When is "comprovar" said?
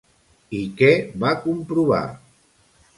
1.47-2.05